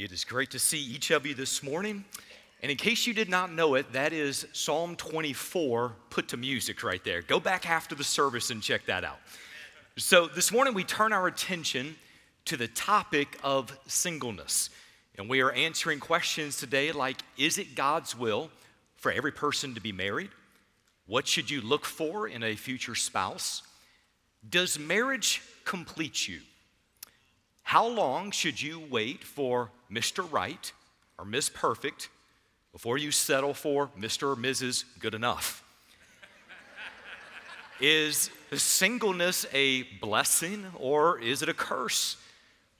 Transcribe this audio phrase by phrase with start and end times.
[0.00, 2.06] It is great to see each of you this morning.
[2.62, 6.82] And in case you did not know it, that is Psalm 24 put to music
[6.82, 7.20] right there.
[7.20, 9.18] Go back after the service and check that out.
[9.98, 11.96] So, this morning we turn our attention
[12.46, 14.70] to the topic of singleness.
[15.18, 18.50] And we are answering questions today like Is it God's will
[18.96, 20.30] for every person to be married?
[21.08, 23.62] What should you look for in a future spouse?
[24.48, 26.40] Does marriage complete you?
[27.70, 30.26] How long should you wait for Mr.
[30.28, 30.72] Right
[31.16, 32.08] or Miss Perfect
[32.72, 34.32] before you settle for Mr.
[34.32, 34.82] or Mrs.
[34.98, 35.62] Good enough?
[37.80, 42.16] is singleness a blessing or is it a curse?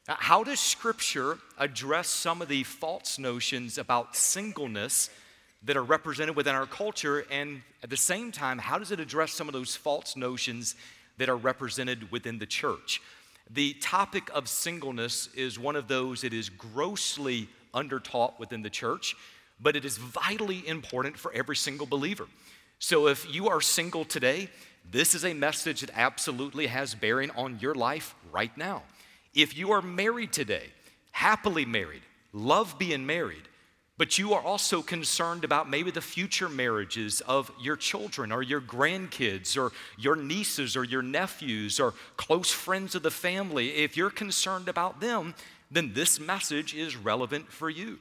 [0.08, 5.08] How does Scripture address some of the false notions about singleness
[5.62, 7.24] that are represented within our culture?
[7.30, 10.74] And at the same time, how does it address some of those false notions
[11.18, 13.00] that are represented within the church?
[13.52, 19.16] The topic of singleness is one of those that is grossly undertaught within the church,
[19.60, 22.26] but it is vitally important for every single believer.
[22.78, 24.48] So if you are single today,
[24.88, 28.84] this is a message that absolutely has bearing on your life right now.
[29.34, 30.68] If you are married today,
[31.10, 33.42] happily married, love being married,
[34.00, 38.62] but you are also concerned about maybe the future marriages of your children or your
[38.62, 43.68] grandkids or your nieces or your nephews or close friends of the family.
[43.74, 45.34] If you're concerned about them,
[45.70, 47.98] then this message is relevant for you.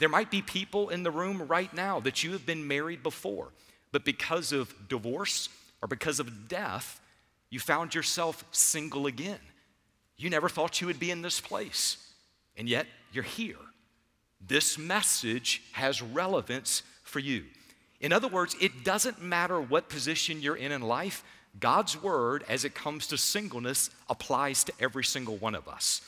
[0.00, 3.52] There might be people in the room right now that you have been married before,
[3.92, 5.50] but because of divorce
[5.80, 7.00] or because of death,
[7.48, 9.38] you found yourself single again.
[10.16, 12.12] You never thought you would be in this place,
[12.56, 13.67] and yet you're here
[14.46, 17.44] this message has relevance for you.
[18.00, 21.24] In other words, it doesn't matter what position you're in in life,
[21.58, 26.02] God's word, as it comes to singleness, applies to every single one of us.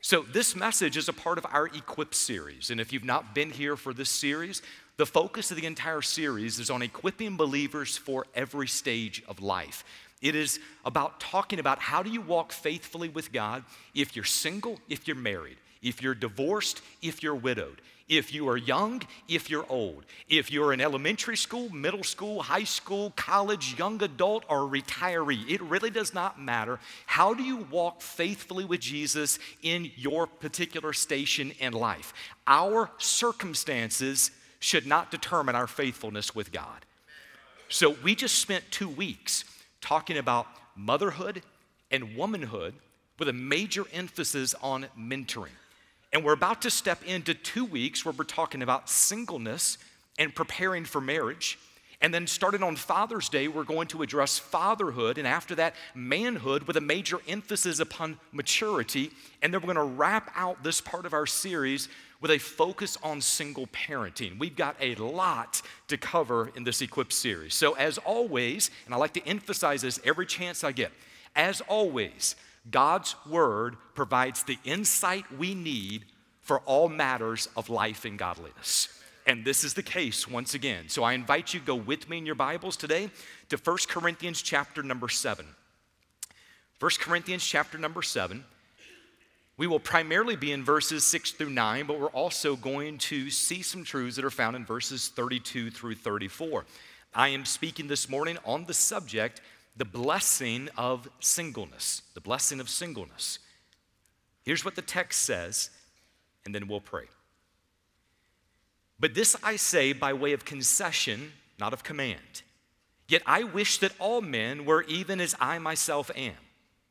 [0.00, 2.70] So, this message is a part of our Equip series.
[2.70, 4.62] And if you've not been here for this series,
[4.96, 9.84] the focus of the entire series is on equipping believers for every stage of life.
[10.20, 13.64] It is about talking about how do you walk faithfully with God
[13.94, 18.56] if you're single, if you're married if you're divorced, if you're widowed, if you are
[18.56, 24.02] young, if you're old, if you're in elementary school, middle school, high school, college, young
[24.02, 25.48] adult, or retiree.
[25.48, 26.78] It really does not matter.
[27.06, 32.12] How do you walk faithfully with Jesus in your particular station in life?
[32.46, 36.84] Our circumstances should not determine our faithfulness with God.
[37.68, 39.44] So we just spent two weeks
[39.80, 41.42] talking about motherhood
[41.90, 42.74] and womanhood
[43.18, 45.56] with a major emphasis on mentoring.
[46.12, 49.78] And we're about to step into two weeks where we're talking about singleness
[50.18, 51.58] and preparing for marriage.
[52.02, 56.64] And then, starting on Father's Day, we're going to address fatherhood, and after that, manhood
[56.64, 59.12] with a major emphasis upon maturity.
[59.40, 61.88] And then we're going to wrap out this part of our series
[62.20, 64.36] with a focus on single parenting.
[64.36, 67.54] We've got a lot to cover in this Equip series.
[67.54, 70.90] So, as always, and I like to emphasize this every chance I get,
[71.36, 72.34] as always,
[72.70, 76.04] God's word provides the insight we need
[76.40, 78.88] for all matters of life and godliness.
[79.26, 80.88] And this is the case once again.
[80.88, 83.10] So I invite you go with me in your Bibles today
[83.48, 85.46] to 1 Corinthians chapter number 7.
[86.80, 88.44] 1 Corinthians chapter number 7.
[89.56, 93.62] We will primarily be in verses 6 through 9, but we're also going to see
[93.62, 96.64] some truths that are found in verses 32 through 34.
[97.14, 99.40] I am speaking this morning on the subject
[99.76, 102.02] the blessing of singleness.
[102.14, 103.38] The blessing of singleness.
[104.44, 105.70] Here's what the text says,
[106.44, 107.04] and then we'll pray.
[108.98, 112.42] But this I say by way of concession, not of command.
[113.08, 116.34] Yet I wish that all men were even as I myself am.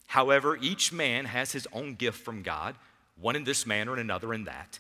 [0.08, 2.76] However, each man has his own gift from God,
[3.20, 4.80] one in this manner and another in that.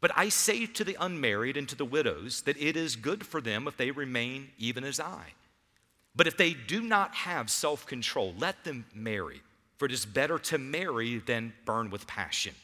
[0.00, 3.40] But I say to the unmarried and to the widows that it is good for
[3.40, 5.34] them if they remain even as I.
[6.16, 9.42] But if they do not have self control, let them marry,
[9.78, 12.54] for it is better to marry than burn with passion.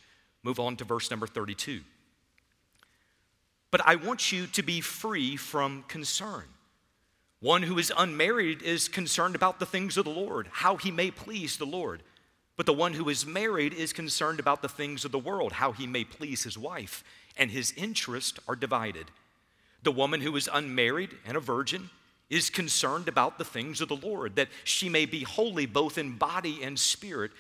[0.42, 1.80] Move on to verse number 32.
[3.70, 6.44] But I want you to be free from concern.
[7.40, 11.10] One who is unmarried is concerned about the things of the Lord, how he may
[11.10, 12.02] please the Lord.
[12.56, 15.72] But the one who is married is concerned about the things of the world, how
[15.72, 17.02] he may please his wife,
[17.36, 19.06] and his interests are divided.
[19.82, 21.88] The woman who is unmarried and a virgin
[22.30, 26.16] is concerned about the things of the Lord, that she may be holy both in
[26.16, 27.32] body and spirit.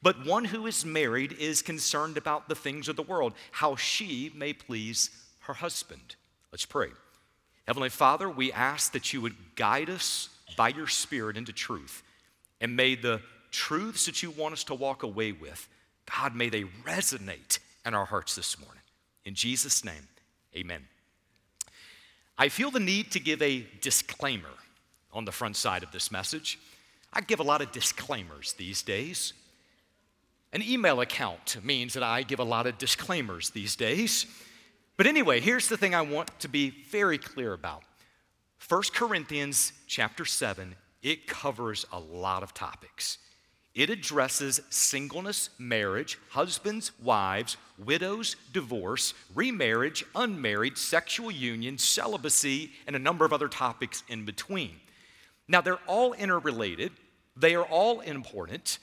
[0.00, 4.32] But one who is married is concerned about the things of the world, how she
[4.34, 5.10] may please
[5.40, 6.16] her husband.
[6.50, 6.88] Let's pray.
[7.66, 12.02] Heavenly Father, we ask that you would guide us by your Spirit into truth.
[12.60, 15.68] And may the truths that you want us to walk away with,
[16.16, 18.82] God, may they resonate in our hearts this morning.
[19.24, 20.08] In Jesus' name,
[20.56, 20.86] amen.
[22.38, 24.54] I feel the need to give a disclaimer
[25.12, 26.58] on the front side of this message.
[27.12, 29.32] I give a lot of disclaimers these days.
[30.52, 34.26] An email account means that I give a lot of disclaimers these days.
[34.96, 37.82] But anyway, here's the thing I want to be very clear about.
[38.68, 43.18] 1 Corinthians chapter 7, it covers a lot of topics.
[43.78, 52.98] It addresses singleness, marriage, husbands, wives, widows, divorce, remarriage, unmarried, sexual union, celibacy, and a
[52.98, 54.80] number of other topics in between.
[55.46, 56.90] Now, they're all interrelated,
[57.36, 58.80] they are all important,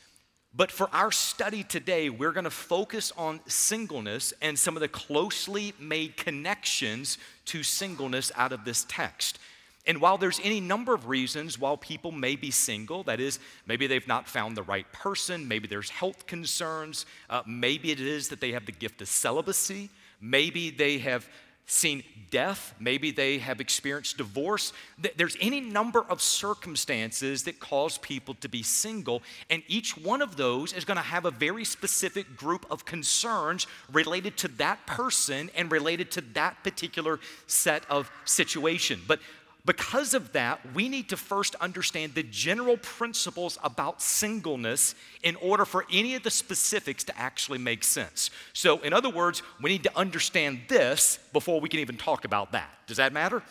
[0.55, 4.87] but for our study today, we're going to focus on singleness and some of the
[4.87, 7.17] closely made connections
[7.47, 9.39] to singleness out of this text.
[9.87, 13.87] And while there's any number of reasons why people may be single, that is, maybe
[13.87, 18.41] they've not found the right person, maybe there's health concerns, uh, maybe it is that
[18.41, 19.89] they have the gift of celibacy,
[20.19, 21.27] maybe they have
[21.67, 24.71] seen death, maybe they have experienced divorce.
[25.15, 30.35] There's any number of circumstances that cause people to be single, and each one of
[30.35, 35.49] those is going to have a very specific group of concerns related to that person
[35.55, 39.01] and related to that particular set of situation.
[39.07, 39.19] But
[39.65, 45.65] because of that, we need to first understand the general principles about singleness in order
[45.65, 48.29] for any of the specifics to actually make sense.
[48.53, 52.51] So, in other words, we need to understand this before we can even talk about
[52.51, 52.69] that.
[52.85, 53.41] Does that matter?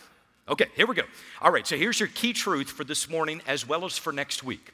[0.49, 1.02] Okay, here we go.
[1.43, 4.44] All right, so here's your key truth for this morning as well as for next
[4.44, 4.72] week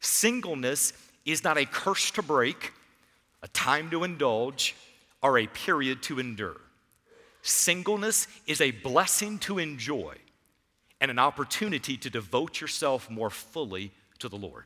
[0.00, 0.92] singleness
[1.24, 2.72] is not a curse to break,
[3.42, 4.74] a time to indulge,
[5.22, 6.60] or a period to endure.
[7.40, 10.16] Singleness is a blessing to enjoy
[11.04, 14.64] and an opportunity to devote yourself more fully to the Lord.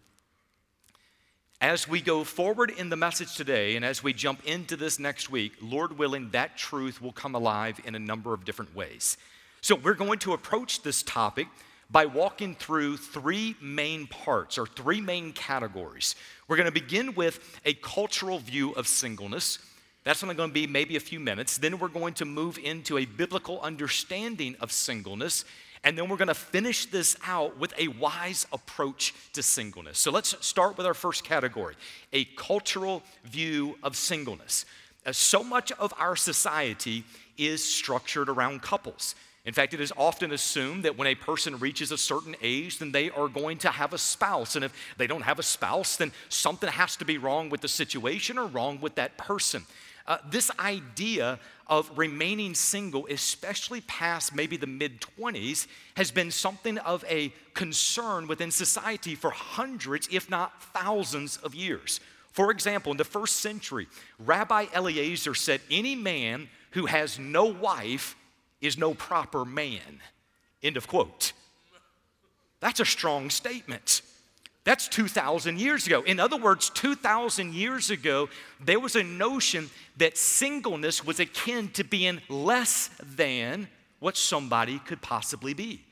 [1.60, 5.30] As we go forward in the message today and as we jump into this next
[5.30, 9.16] week, Lord willing, that truth will come alive in a number of different ways.
[9.62, 11.48] So, we're going to approach this topic
[11.90, 16.14] by walking through three main parts or three main categories.
[16.46, 19.58] We're going to begin with a cultural view of singleness.
[20.04, 21.58] That's only going to be maybe a few minutes.
[21.58, 25.44] Then we're going to move into a biblical understanding of singleness.
[25.84, 29.98] And then we're going to finish this out with a wise approach to singleness.
[29.98, 31.76] So let's start with our first category
[32.12, 34.64] a cultural view of singleness.
[35.06, 37.04] As so much of our society
[37.36, 39.14] is structured around couples.
[39.44, 42.92] In fact, it is often assumed that when a person reaches a certain age, then
[42.92, 44.56] they are going to have a spouse.
[44.56, 47.68] And if they don't have a spouse, then something has to be wrong with the
[47.68, 49.64] situation or wrong with that person.
[50.08, 55.66] Uh, this idea of remaining single, especially past maybe the mid 20s,
[55.96, 62.00] has been something of a concern within society for hundreds, if not thousands, of years.
[62.32, 63.86] For example, in the first century,
[64.18, 68.16] Rabbi Eliezer said, Any man who has no wife
[68.62, 70.00] is no proper man.
[70.62, 71.34] End of quote.
[72.60, 74.00] That's a strong statement.
[74.68, 76.02] That's 2,000 years ago.
[76.02, 78.28] In other words, 2,000 years ago,
[78.60, 83.68] there was a notion that singleness was akin to being less than
[83.98, 85.86] what somebody could possibly be.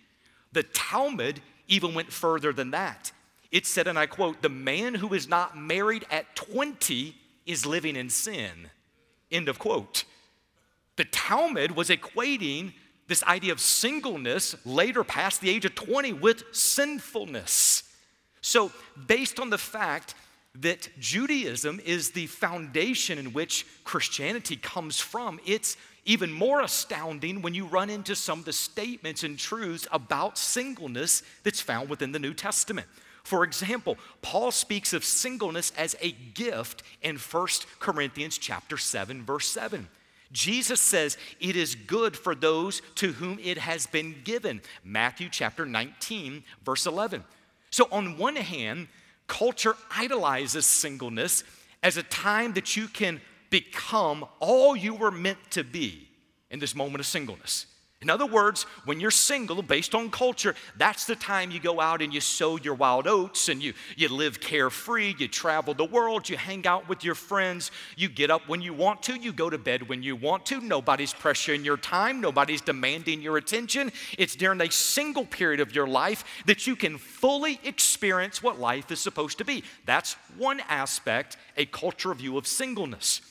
[0.52, 3.12] The Talmud even went further than that.
[3.50, 7.96] It said, and I quote, the man who is not married at 20 is living
[7.96, 8.69] in sin.
[9.32, 10.05] End of quote.
[10.96, 12.75] The Talmud was equating
[13.09, 17.85] this idea of singleness later past the age of 20 with sinfulness.
[18.47, 18.71] So,
[19.09, 20.15] based on the fact
[20.55, 27.55] that Judaism is the foundation in which Christianity comes from, it's even more astounding when
[27.55, 32.21] you run into some of the statements and truths about singleness that's found within the
[32.21, 32.87] New Testament.
[33.25, 37.49] For example, Paul speaks of singleness as a gift in 1
[37.81, 39.88] Corinthians chapter 7 verse 7.
[40.31, 44.61] Jesus says it is good for those to whom it has been given.
[44.85, 47.25] Matthew chapter 19 verse 11.
[47.70, 48.88] So, on one hand,
[49.26, 51.44] culture idolizes singleness
[51.82, 53.20] as a time that you can
[53.50, 56.08] become all you were meant to be
[56.50, 57.66] in this moment of singleness.
[58.03, 62.03] In other words, when you're single, based on culture, that's the time you go out
[62.03, 66.29] and you sow your wild oats and you, you live carefree, you travel the world,
[66.29, 69.49] you hang out with your friends, you get up when you want to, you go
[69.49, 70.61] to bed when you want to.
[70.61, 73.91] Nobody's pressuring your time, nobody's demanding your attention.
[74.19, 78.91] It's during a single period of your life that you can fully experience what life
[78.93, 79.65] is supposed to be.
[79.87, 83.23] That's one aspect, a cultural view of singleness.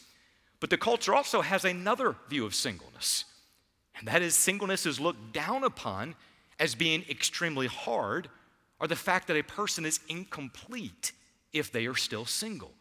[0.59, 3.25] But the culture also has another view of singleness.
[3.99, 6.15] And that is, singleness is looked down upon
[6.59, 8.29] as being extremely hard,
[8.79, 11.11] or the fact that a person is incomplete
[11.53, 12.71] if they are still single.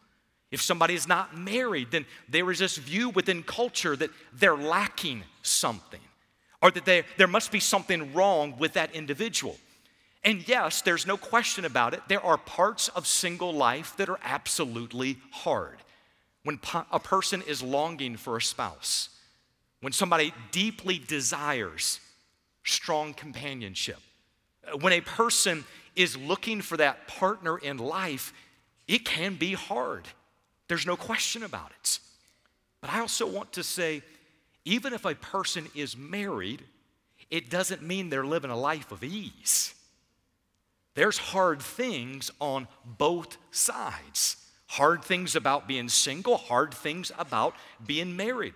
[0.51, 5.23] If somebody is not married, then there is this view within culture that they're lacking
[5.41, 5.99] something
[6.61, 9.57] or that they, there must be something wrong with that individual.
[10.23, 12.01] And yes, there's no question about it.
[12.07, 15.77] There are parts of single life that are absolutely hard.
[16.43, 16.59] When
[16.91, 19.09] a person is longing for a spouse,
[19.85, 21.99] when somebody deeply desires
[22.63, 23.99] strong companionship,
[24.67, 25.63] uh, when a person
[25.95, 28.33] is looking for that partner in life,
[28.87, 30.07] it can be hard.
[30.67, 31.99] There's no question about it.
[32.81, 34.01] But I also want to say,
[34.65, 36.63] even if a person is married,
[37.29, 39.75] it doesn't mean they're living a life of ease.
[40.95, 44.37] There's hard things on both sides.
[44.65, 47.53] Hard things about being single, hard things about
[47.85, 48.55] being married.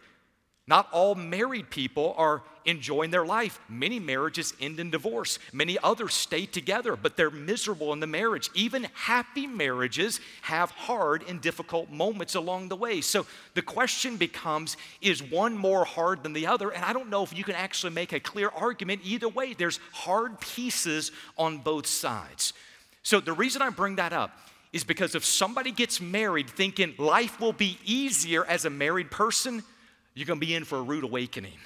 [0.70, 3.60] Not all married people are enjoying their life.
[3.68, 5.40] Many marriages end in divorce.
[5.52, 8.52] Many others stay together, but they're miserable in the marriage.
[8.54, 13.02] Even happy marriages have hard and difficult moments along the way.
[13.02, 16.70] So the question becomes is one more hard than the other?
[16.70, 19.56] And I don't know if you can actually make a clear argument either way.
[19.56, 22.54] There's hard pieces on both sides.
[23.02, 24.38] So the reason I bring that up
[24.72, 29.64] is because if somebody gets married thinking life will be easier as a married person,
[30.14, 31.58] you're going to be in for a rude awakening.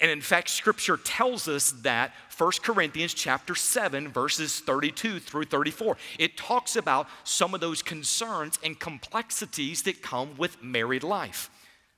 [0.00, 5.98] And in fact, scripture tells us that 1 Corinthians chapter 7 verses 32 through 34.
[6.18, 11.50] It talks about some of those concerns and complexities that come with married life.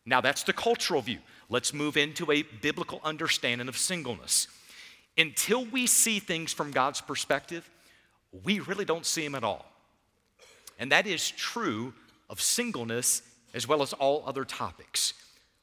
[0.05, 1.19] Now that's the cultural view.
[1.49, 4.49] Let's move into a biblical understanding of singleness.
[5.17, 7.69] Until we see things from God's perspective,
[8.45, 9.67] we really don't see them at all.
[10.79, 11.93] And that is true
[12.29, 13.23] of singleness
[13.55, 15.13] as well as all other topics.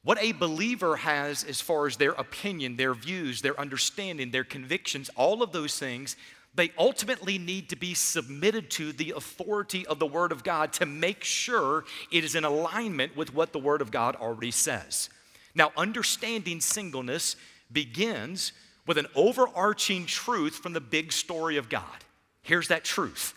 [0.09, 5.11] What a believer has as far as their opinion, their views, their understanding, their convictions,
[5.15, 6.15] all of those things,
[6.55, 10.87] they ultimately need to be submitted to the authority of the Word of God to
[10.87, 15.11] make sure it is in alignment with what the Word of God already says.
[15.53, 17.35] Now, understanding singleness
[17.71, 18.51] begins
[18.87, 22.03] with an overarching truth from the big story of God.
[22.41, 23.35] Here's that truth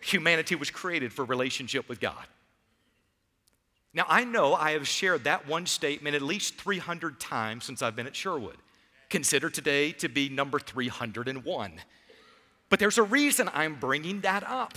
[0.00, 2.24] humanity was created for relationship with God.
[3.94, 7.94] Now, I know I have shared that one statement at least 300 times since I've
[7.94, 8.56] been at Sherwood.
[9.08, 11.72] Consider today to be number 301.
[12.68, 14.74] But there's a reason I'm bringing that up.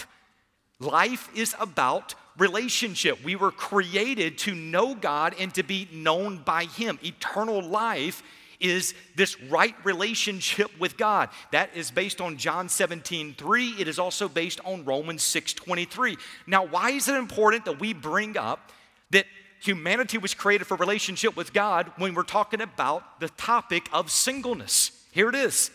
[0.79, 3.23] Life is about relationship.
[3.23, 6.99] We were created to know God and to be known by Him.
[7.03, 8.21] Eternal life
[8.59, 11.29] is this right relationship with God.
[11.51, 13.69] That is based on John 17, 3.
[13.79, 16.17] It is also based on Romans 6, 23.
[16.45, 18.71] Now, why is it important that we bring up
[19.11, 19.25] that
[19.61, 24.91] humanity was created for relationship with God when we're talking about the topic of singleness.
[25.11, 25.71] Here it is.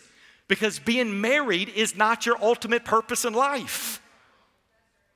[0.49, 4.03] Because being married is not your ultimate purpose in life.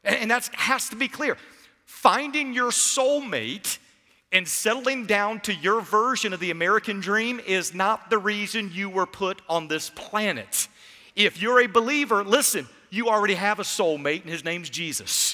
[0.05, 1.37] And that has to be clear.
[1.85, 3.79] Finding your soulmate
[4.33, 8.89] and settling down to your version of the American dream is not the reason you
[8.89, 10.69] were put on this planet.
[11.15, 15.26] If you're a believer, listen, you already have a soulmate, and his name's Jesus.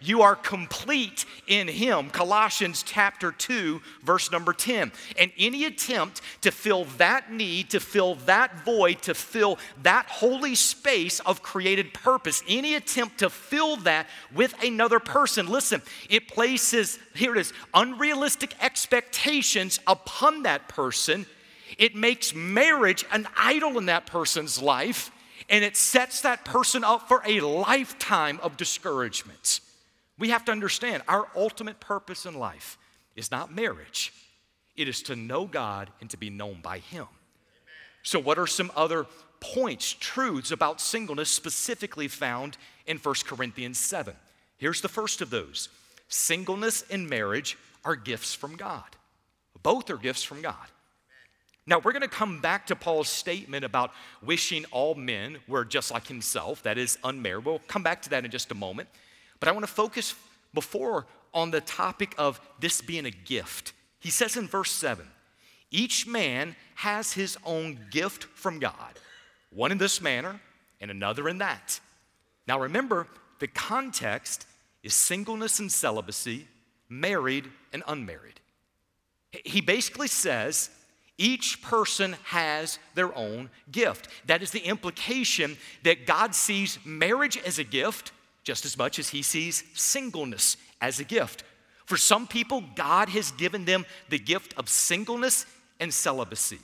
[0.00, 2.10] You are complete in Him.
[2.10, 4.92] Colossians chapter 2, verse number 10.
[5.18, 10.54] And any attempt to fill that need, to fill that void, to fill that holy
[10.54, 16.98] space of created purpose, any attempt to fill that with another person, listen, it places,
[17.14, 21.24] here it is, unrealistic expectations upon that person.
[21.78, 25.10] It makes marriage an idol in that person's life,
[25.48, 29.60] and it sets that person up for a lifetime of discouragement.
[30.18, 32.78] We have to understand our ultimate purpose in life
[33.16, 34.12] is not marriage,
[34.76, 37.06] it is to know God and to be known by Him.
[38.02, 39.06] So, what are some other
[39.40, 42.56] points, truths about singleness specifically found
[42.86, 44.14] in 1 Corinthians 7?
[44.56, 45.68] Here's the first of those
[46.08, 48.84] singleness and marriage are gifts from God.
[49.62, 50.66] Both are gifts from God.
[51.66, 53.90] Now, we're going to come back to Paul's statement about
[54.22, 57.46] wishing all men were just like himself, that is, unmarried.
[57.46, 58.88] We'll come back to that in just a moment.
[59.44, 60.14] But I want to focus
[60.54, 63.74] before on the topic of this being a gift.
[64.00, 65.06] He says in verse 7
[65.70, 68.98] each man has his own gift from God,
[69.50, 70.40] one in this manner
[70.80, 71.78] and another in that.
[72.48, 73.06] Now remember,
[73.38, 74.46] the context
[74.82, 76.48] is singleness and celibacy,
[76.88, 78.40] married and unmarried.
[79.44, 80.70] He basically says,
[81.18, 84.08] each person has their own gift.
[84.24, 88.10] That is the implication that God sees marriage as a gift
[88.44, 91.42] just as much as he sees singleness as a gift.
[91.86, 95.46] For some people, God has given them the gift of singleness
[95.80, 96.58] and celibacy.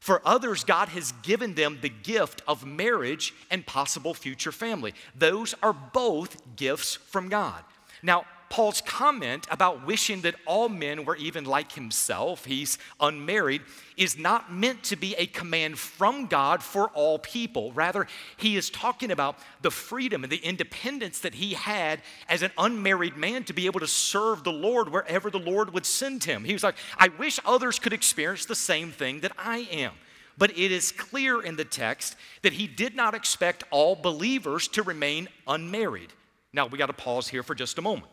[0.00, 4.94] For others, God has given them the gift of marriage and possible future family.
[5.14, 7.62] Those are both gifts from God.
[8.02, 13.62] Now, Paul's comment about wishing that all men were even like himself, he's unmarried,
[13.96, 17.72] is not meant to be a command from God for all people.
[17.72, 22.52] Rather, he is talking about the freedom and the independence that he had as an
[22.56, 26.44] unmarried man to be able to serve the Lord wherever the Lord would send him.
[26.44, 29.92] He was like, I wish others could experience the same thing that I am.
[30.38, 34.82] But it is clear in the text that he did not expect all believers to
[34.82, 36.12] remain unmarried.
[36.52, 38.06] Now, we got to pause here for just a moment.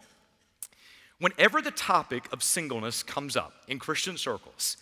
[1.19, 4.77] Whenever the topic of singleness comes up in Christian circles,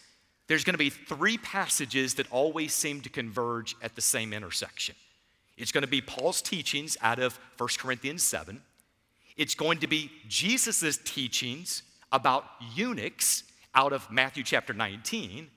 [0.48, 4.96] there's going to be three passages that always seem to converge at the same intersection.
[5.58, 8.62] It's going to be Paul's teachings out of 1 Corinthians 7.
[9.38, 13.44] It's going to be Jesus' teachings about eunuchs
[13.76, 15.48] out of Matthew chapter 19.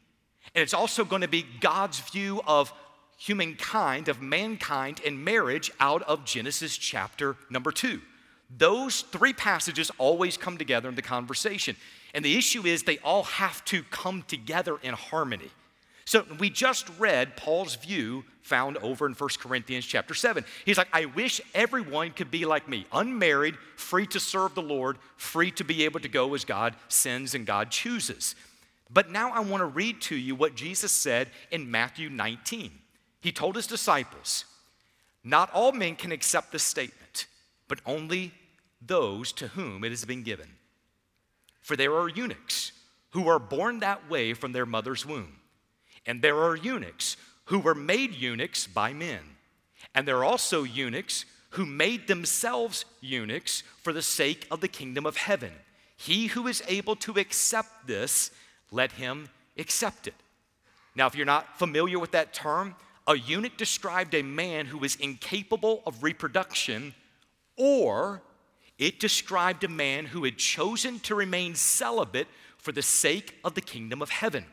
[0.55, 2.73] And it's also going to be God's view of
[3.19, 8.01] humankind, of mankind and marriage out of Genesis chapter number 2.
[8.49, 11.77] Those three passages always come together in the conversation.
[12.15, 15.51] And the issue is they all have to come together in harmony.
[16.05, 20.45] So we just read Paul's view found over in 1 Corinthians chapter 7.
[20.65, 24.99] He's like, I wish everyone could be like me, unmarried, free to serve the Lord,
[25.17, 28.37] free to be able to go as God sends and God chooses.
[28.89, 32.71] But now I want to read to you what Jesus said in Matthew 19.
[33.21, 34.45] He told his disciples,
[35.25, 37.06] Not all men can accept this statement
[37.69, 38.33] but only
[38.81, 40.49] those to whom it has been given.
[41.61, 42.73] For there are eunuchs
[43.11, 45.41] who are born that way from their mother's womb,
[46.05, 49.21] and there are eunuchs who were made eunuchs by men,
[49.95, 55.07] and there are also eunuchs who made themselves eunuchs for the sake of the kingdom
[55.07, 55.53] of heaven.
[55.97, 58.31] He who is able to accept this,
[58.71, 60.15] let him accept it.
[60.95, 62.75] Now, if you're not familiar with that term,
[63.07, 66.95] a eunuch described a man who was incapable of reproduction
[67.57, 68.23] or
[68.79, 73.61] it described a man who had chosen to remain celibate for the sake of the
[73.61, 74.45] kingdom of heaven.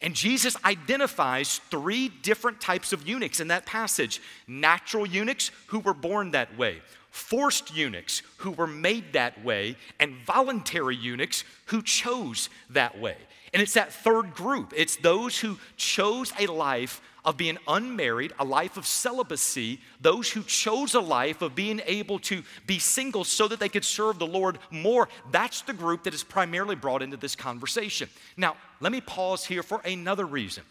[0.00, 5.94] And Jesus identifies three different types of eunuchs in that passage natural eunuchs who were
[5.94, 12.50] born that way, forced eunuchs who were made that way, and voluntary eunuchs who chose
[12.70, 13.16] that way.
[13.52, 18.44] And it's that third group it's those who chose a life of being unmarried, a
[18.44, 23.48] life of celibacy, those who chose a life of being able to be single so
[23.48, 27.16] that they could serve the Lord more, that's the group that is primarily brought into
[27.16, 28.08] this conversation.
[28.36, 30.64] Now, let me pause here for another reason.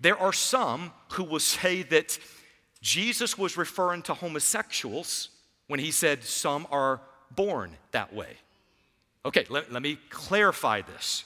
[0.00, 2.18] There are some who will say that
[2.80, 5.28] Jesus was referring to homosexuals
[5.66, 8.38] when he said some are born that way.
[9.26, 11.24] Okay, let, let me clarify this.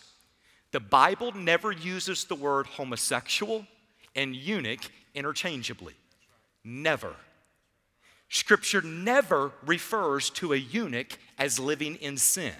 [0.73, 3.65] The Bible never uses the word homosexual
[4.15, 5.95] and eunuch interchangeably.
[6.65, 7.15] Never.
[8.29, 12.55] Scripture never refers to a eunuch as living in sin.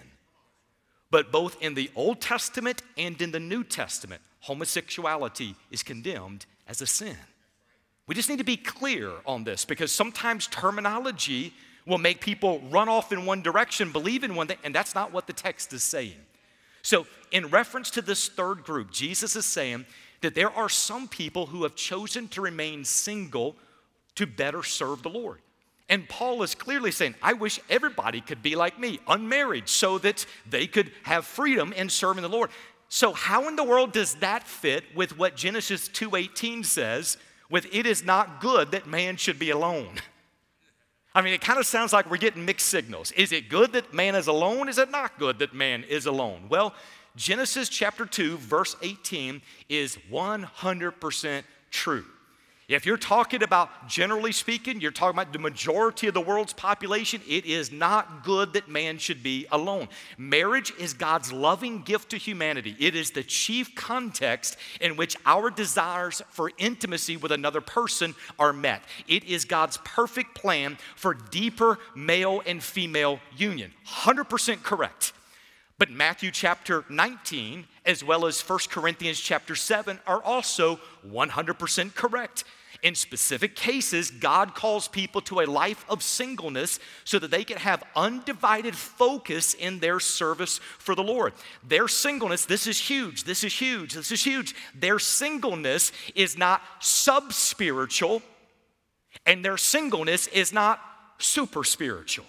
[1.11, 6.81] But both in the Old Testament and in the New Testament, homosexuality is condemned as
[6.83, 7.17] a sin.
[8.07, 11.55] We just need to be clear on this because sometimes terminology
[11.87, 15.13] will make people run off in one direction, believe in one thing, and that's not
[15.13, 16.21] what the text is saying.
[16.83, 19.87] So, in reference to this third group, Jesus is saying
[20.25, 23.57] that there are some people who have chosen to remain single
[24.15, 25.41] to better serve the Lord.
[25.91, 30.25] And Paul is clearly saying, I wish everybody could be like me, unmarried, so that
[30.49, 32.49] they could have freedom in serving the Lord.
[32.89, 37.19] So how in the world does that fit with what Genesis 2:18 says,
[37.51, 40.01] with it is not good that man should be alone?
[41.15, 43.13] I mean, it kind of sounds like we're getting mixed signals.
[43.13, 44.71] Is it good that man is alone?
[44.71, 46.47] Is it not good that man is alone?
[46.49, 46.75] Well,
[47.17, 52.05] Genesis chapter 2, verse 18 is 100% true.
[52.67, 57.21] If you're talking about, generally speaking, you're talking about the majority of the world's population,
[57.29, 59.89] it is not good that man should be alone.
[60.17, 62.75] Marriage is God's loving gift to humanity.
[62.81, 68.55] It is the chief context in which our desires for intimacy with another person are
[68.55, 68.83] met.
[69.07, 73.73] It is God's perfect plan for deeper male and female union.
[73.87, 75.13] 100% correct.
[75.79, 82.45] But Matthew chapter 19, as well as 1 Corinthians chapter 7, are also 100% correct.
[82.85, 87.57] In specific cases, God calls people to a life of singleness so that they can
[87.57, 91.33] have undivided focus in their service for the Lord.
[91.67, 94.55] Their singleness, this is huge, this is huge, this is huge.
[94.75, 98.23] Their singleness is not sub spiritual,
[99.25, 100.79] and their singleness is not
[101.19, 102.27] super spiritual.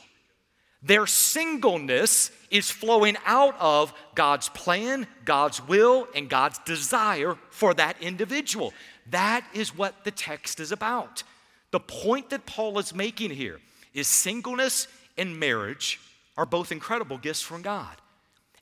[0.85, 7.99] Their singleness is flowing out of God's plan, God's will, and God's desire for that
[8.03, 8.71] individual.
[9.09, 11.23] That is what the text is about.
[11.71, 13.59] The point that Paul is making here
[13.95, 15.99] is singleness and marriage
[16.37, 17.95] are both incredible gifts from God.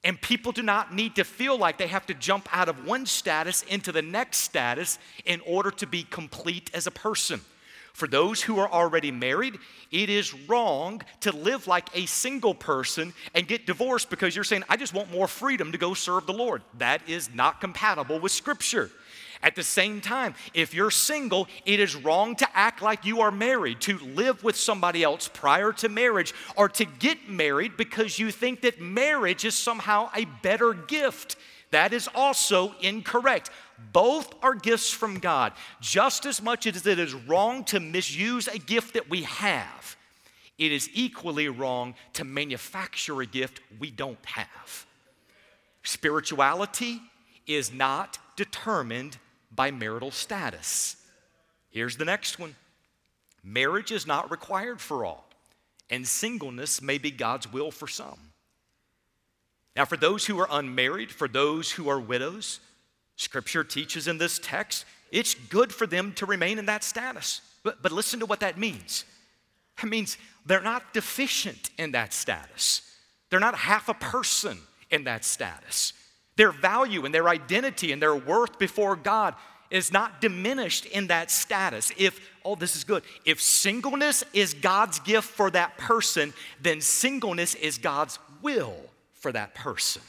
[0.06, 3.06] And people do not need to feel like they have to jump out of one
[3.06, 7.42] status into the next status in order to be complete as a person.
[7.94, 9.60] For those who are already married,
[9.92, 14.64] it is wrong to live like a single person and get divorced because you're saying,
[14.68, 16.64] I just want more freedom to go serve the Lord.
[16.80, 18.90] That is not compatible with Scripture.
[19.44, 23.30] At the same time, if you're single, it is wrong to act like you are
[23.30, 28.32] married, to live with somebody else prior to marriage, or to get married because you
[28.32, 31.36] think that marriage is somehow a better gift.
[31.72, 33.50] That is also incorrect.
[33.92, 35.54] Both are gifts from God.
[35.82, 39.96] Just as much as it is wrong to misuse a gift that we have,
[40.58, 44.86] it is equally wrong to manufacture a gift we don't have.
[45.84, 47.02] Spirituality
[47.46, 49.18] is not determined
[49.52, 50.96] by marital status.
[51.70, 52.56] Here's the next one
[53.44, 55.26] marriage is not required for all,
[55.90, 58.20] and singleness may be God's will for some.
[59.76, 62.60] Now, for those who are unmarried, for those who are widows,
[63.16, 67.42] Scripture teaches in this text it's good for them to remain in that status.
[67.62, 69.06] But, but listen to what that means.
[69.82, 72.82] It means they're not deficient in that status,
[73.30, 74.58] they're not half a person
[74.90, 75.94] in that status.
[76.36, 79.36] Their value and their identity and their worth before God
[79.70, 81.92] is not diminished in that status.
[81.96, 87.54] If, oh, this is good, if singleness is God's gift for that person, then singleness
[87.54, 88.76] is God's will
[89.14, 90.02] for that person.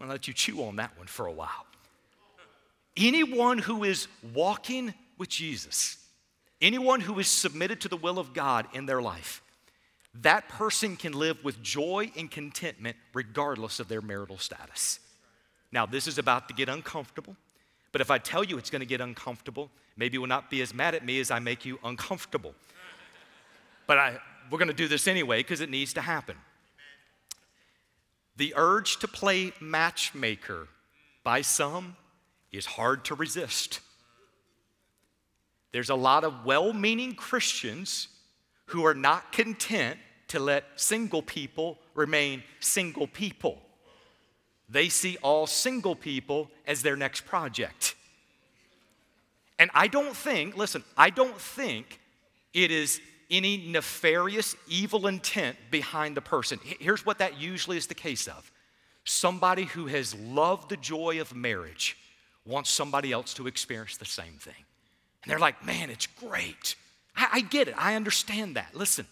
[0.00, 1.66] I'm gonna let you chew on that one for a while.
[2.96, 5.98] Anyone who is walking with Jesus,
[6.62, 9.42] anyone who is submitted to the will of God in their life,
[10.22, 15.00] that person can live with joy and contentment regardless of their marital status.
[15.70, 17.36] Now, this is about to get uncomfortable,
[17.92, 20.72] but if I tell you it's gonna get uncomfortable, maybe you will not be as
[20.72, 22.54] mad at me as I make you uncomfortable.
[23.86, 24.18] But I,
[24.50, 26.36] we're gonna do this anyway because it needs to happen.
[28.40, 30.66] The urge to play matchmaker
[31.22, 31.94] by some
[32.50, 33.80] is hard to resist.
[35.72, 38.08] There's a lot of well meaning Christians
[38.68, 39.98] who are not content
[40.28, 43.60] to let single people remain single people.
[44.70, 47.94] They see all single people as their next project.
[49.58, 52.00] And I don't think, listen, I don't think
[52.54, 56.58] it is any nefarious, evil intent behind the person.
[56.62, 58.50] Here's what that usually is the case of
[59.04, 61.96] somebody who has loved the joy of marriage
[62.46, 64.54] wants somebody else to experience the same thing.
[65.22, 66.74] And they're like, man, it's great.
[67.16, 67.74] I, I get it.
[67.76, 68.74] I understand that.
[68.74, 69.06] Listen.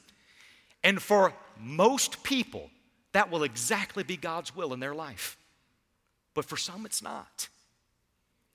[0.84, 2.70] And for most people,
[3.12, 5.36] that will exactly be God's will in their life.
[6.34, 7.48] But for some, it's not.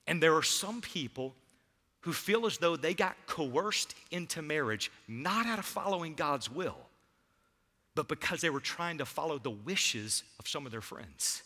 [0.08, 1.36] And there are some people
[2.04, 6.78] who feel as though they got coerced into marriage, not out of following God's will,
[7.96, 11.44] but because they were trying to follow the wishes of some of their friends.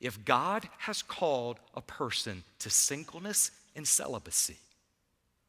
[0.00, 4.58] If God has called a person to singleness and celibacy,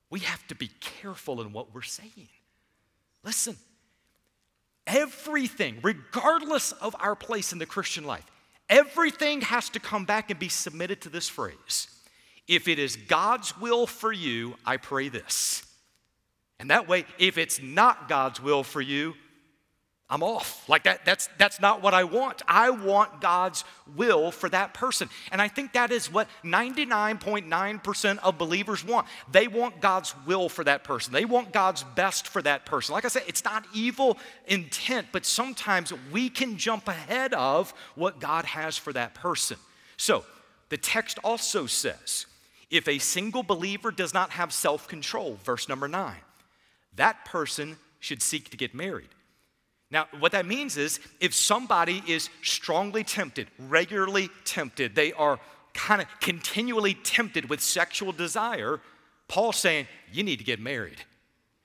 [0.09, 2.29] we have to be careful in what we're saying.
[3.23, 3.55] Listen,
[4.87, 8.25] everything, regardless of our place in the Christian life,
[8.67, 11.87] everything has to come back and be submitted to this phrase.
[12.47, 15.65] If it is God's will for you, I pray this.
[16.60, 19.15] And that way, if it's not God's will for you,
[20.08, 20.69] I'm off.
[20.69, 22.43] Like that, that's, that's not what I want.
[22.47, 23.63] I want God's
[23.95, 25.10] will for that person.
[25.31, 29.08] And I think that is what 99.9% of believers want.
[29.31, 32.93] They want God's will for that person, they want God's best for that person.
[32.93, 38.19] Like I said, it's not evil intent, but sometimes we can jump ahead of what
[38.19, 39.58] God has for that person.
[39.97, 40.23] So
[40.69, 42.27] the text also says
[42.75, 46.21] if a single believer does not have self control, verse number nine,
[46.95, 49.09] that person should seek to get married.
[49.91, 55.39] Now, what that means is if somebody is strongly tempted, regularly tempted, they are
[55.73, 58.79] kind of continually tempted with sexual desire,
[59.27, 60.97] Paul's saying, you need to get married.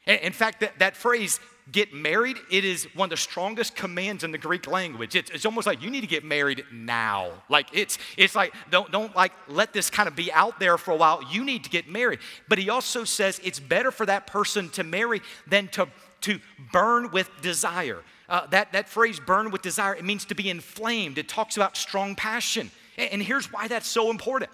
[0.06, 1.40] In fact, that, that phrase,
[1.72, 5.14] get married, it is one of the strongest commands in the Greek language.
[5.14, 7.30] It's, it's almost like you need to get married now.
[7.48, 10.92] Like it's, it's like, don't, don't like let this kind of be out there for
[10.92, 11.22] a while.
[11.30, 12.20] You need to get married.
[12.48, 15.88] But he also says it's better for that person to marry than to
[16.22, 16.38] to
[16.72, 18.02] burn with desire.
[18.28, 21.18] Uh, that, that phrase, burn with desire, it means to be inflamed.
[21.18, 22.70] It talks about strong passion.
[22.96, 24.50] And here's why that's so important.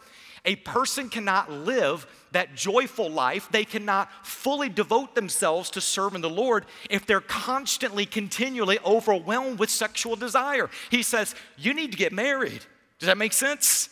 [0.47, 6.31] A person cannot live that joyful life, they cannot fully devote themselves to serving the
[6.31, 10.71] Lord if they're constantly, continually overwhelmed with sexual desire.
[10.91, 12.65] He says, You need to get married.
[12.99, 13.89] Does that make sense?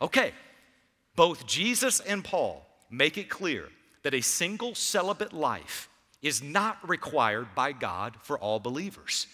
[0.00, 0.32] Okay.
[1.16, 3.68] Both Jesus and Paul make it clear
[4.02, 5.88] that a single celibate life
[6.22, 9.26] is not required by God for all believers,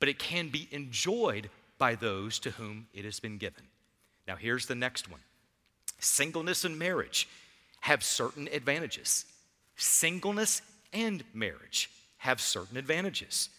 [0.00, 3.64] but it can be enjoyed by those to whom it has been given.
[4.26, 5.20] Now, here's the next one
[5.98, 7.28] singleness and marriage
[7.80, 9.24] have certain advantages.
[9.76, 13.50] Singleness and marriage have certain advantages.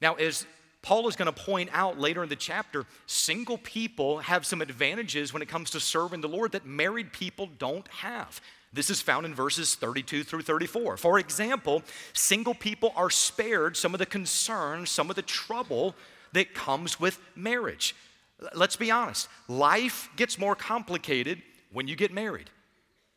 [0.00, 0.46] Now, as
[0.82, 5.32] Paul is going to point out later in the chapter, single people have some advantages
[5.32, 8.40] when it comes to serving the Lord that married people don't have.
[8.72, 10.96] This is found in verses 32 through 34.
[10.96, 11.82] For example,
[12.14, 15.94] single people are spared some of the concerns, some of the trouble
[16.32, 17.94] that comes with marriage.
[18.54, 22.50] Let's be honest, life gets more complicated when you get married.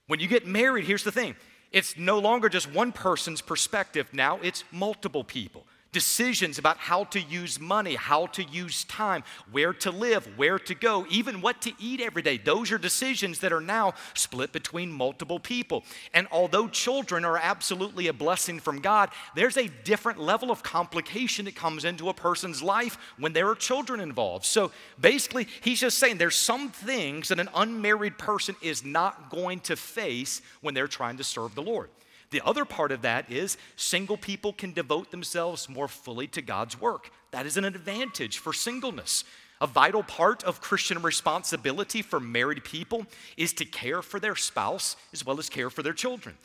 [0.07, 1.35] When you get married, here's the thing.
[1.71, 5.65] It's no longer just one person's perspective, now it's multiple people
[5.95, 10.75] decisions about how to use money, how to use time, where to live, where to
[10.75, 12.38] go, even what to eat every day.
[12.38, 15.86] Those are decisions that are now split between multiple people.
[16.13, 21.45] And although children are absolutely a blessing from God, there's a different level of complication
[21.45, 24.43] that comes into a person's life when there are children involved.
[24.43, 29.62] So basically, he's just saying there's some things that an unmarried person is not going
[29.62, 31.89] to face when they're trying to serve the Lord.
[32.36, 36.78] The other part of that is single people can devote themselves more fully to God's
[36.82, 37.10] work.
[37.32, 39.24] That is an advantage for singleness.
[39.62, 43.06] A vital part of Christian responsibility for married people
[43.38, 46.38] is to care for their spouse as well as care for their children.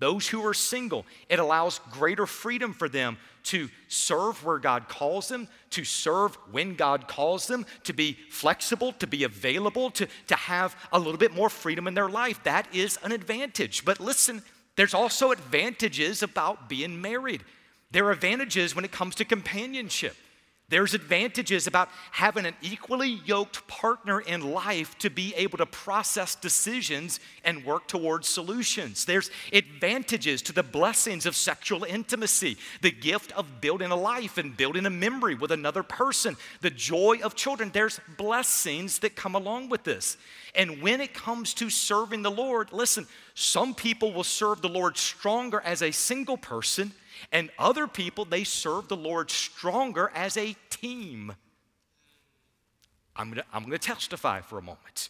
[0.00, 5.28] Those who are single, it allows greater freedom for them to serve where God calls
[5.28, 10.34] them, to serve when God calls them, to be flexible, to be available, to, to
[10.34, 12.42] have a little bit more freedom in their life.
[12.42, 13.84] That is an advantage.
[13.84, 14.42] But listen,
[14.78, 17.42] there's also advantages about being married.
[17.90, 20.14] There are advantages when it comes to companionship.
[20.70, 26.34] There's advantages about having an equally yoked partner in life to be able to process
[26.34, 29.06] decisions and work towards solutions.
[29.06, 34.54] There's advantages to the blessings of sexual intimacy, the gift of building a life and
[34.54, 37.70] building a memory with another person, the joy of children.
[37.72, 40.18] There's blessings that come along with this.
[40.54, 44.98] And when it comes to serving the Lord, listen, some people will serve the Lord
[44.98, 46.92] stronger as a single person,
[47.32, 51.34] and other people, they serve the Lord stronger as a team.
[53.16, 55.08] I'm gonna, I'm gonna testify for a moment.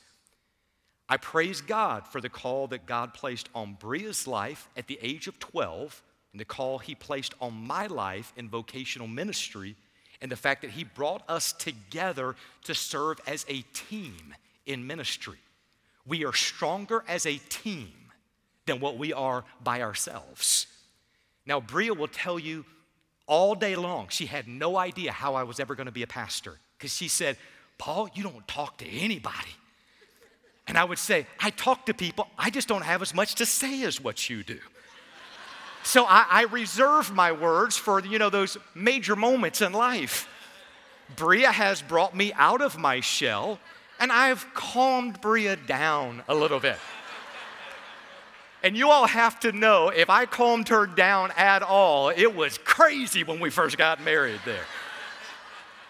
[1.08, 5.26] I praise God for the call that God placed on Bria's life at the age
[5.26, 9.76] of 12, and the call He placed on my life in vocational ministry,
[10.20, 14.34] and the fact that He brought us together to serve as a team
[14.66, 15.38] in ministry.
[16.06, 17.92] We are stronger as a team
[18.66, 20.67] than what we are by ourselves.
[21.48, 22.66] Now, Bria will tell you
[23.26, 26.06] all day long, she had no idea how I was ever going to be a
[26.06, 27.38] pastor because she said,
[27.78, 29.56] Paul, you don't talk to anybody.
[30.66, 33.46] And I would say, I talk to people, I just don't have as much to
[33.46, 34.58] say as what you do.
[35.84, 40.28] So I, I reserve my words for, you know, those major moments in life.
[41.16, 43.58] Bria has brought me out of my shell
[43.98, 46.76] and I've calmed Bria down a little bit.
[48.62, 52.58] And you all have to know if I calmed her down at all, it was
[52.58, 54.64] crazy when we first got married there.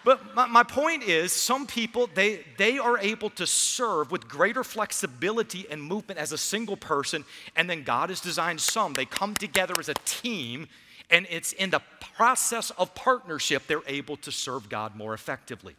[0.05, 5.67] But my, point is, some people, they, they are able to serve with greater flexibility
[5.69, 8.93] and movement as a single person, and then God has designed some.
[8.93, 10.67] They come together as a team,
[11.09, 11.81] and it's in the
[12.15, 15.75] process of partnership they're able to serve God more effectively.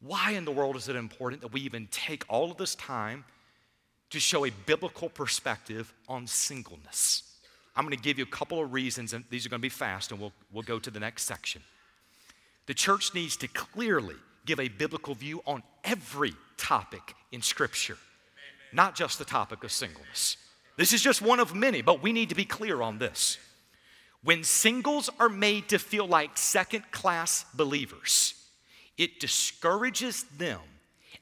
[0.00, 3.24] Why in the world is it important that we even take all of this time
[4.10, 7.22] to show a biblical perspective on singleness?
[7.76, 9.68] I'm going to give you a couple of reasons, and these are going to be
[9.68, 11.62] fast, and we'll, we'll go to the next section.
[12.66, 14.16] The church needs to clearly
[14.46, 17.98] give a biblical view on every topic in Scripture,
[18.72, 20.36] not just the topic of singleness.
[20.76, 23.38] This is just one of many, but we need to be clear on this.
[24.22, 28.34] When singles are made to feel like second class believers,
[28.96, 30.60] it discourages them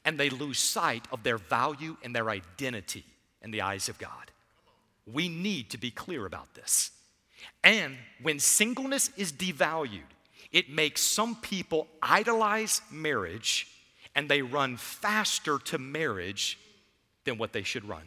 [0.04, 3.04] and they lose sight of their value and their identity
[3.42, 4.30] in the eyes of God.
[5.06, 6.90] We need to be clear about this.
[7.62, 10.00] And when singleness is devalued,
[10.52, 13.68] it makes some people idolize marriage
[14.14, 16.58] and they run faster to marriage
[17.24, 18.04] than what they should run.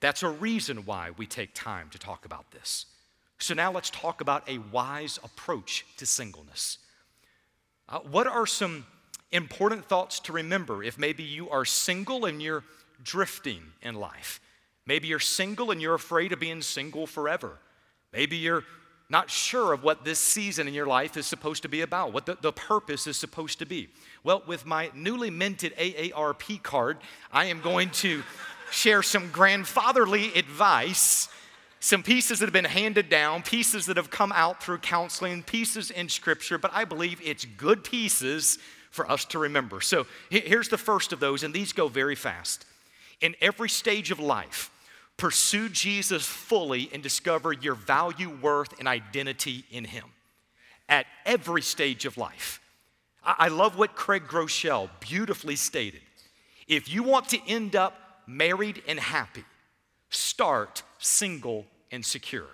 [0.00, 2.86] That's a reason why we take time to talk about this.
[3.38, 6.78] So now let's talk about a wise approach to singleness.
[7.88, 8.86] Uh, what are some
[9.32, 12.64] important thoughts to remember if maybe you are single and you're
[13.02, 14.40] drifting in life?
[14.86, 17.58] Maybe you're single and you're afraid of being single forever.
[18.12, 18.64] Maybe you're
[19.08, 22.26] not sure of what this season in your life is supposed to be about, what
[22.26, 23.88] the, the purpose is supposed to be.
[24.22, 26.98] Well, with my newly minted AARP card,
[27.32, 28.22] I am going to
[28.70, 31.28] share some grandfatherly advice
[31.80, 35.90] some pieces that have been handed down, pieces that have come out through counseling, pieces
[35.90, 38.58] in scripture, but I believe it's good pieces
[38.90, 39.80] for us to remember.
[39.80, 42.66] So here's the first of those, and these go very fast.
[43.20, 44.70] In every stage of life,
[45.16, 50.04] pursue Jesus fully and discover your value, worth, and identity in Him
[50.88, 52.60] at every stage of life.
[53.22, 56.00] I love what Craig Groeschel beautifully stated.
[56.66, 59.44] If you want to end up married and happy,
[60.08, 62.48] start single and secure.